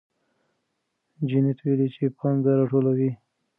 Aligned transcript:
جینت 1.27 1.57
ویلي 1.61 1.87
چې 1.95 2.03
پانګه 2.17 2.51
راټولوي. 2.59 3.11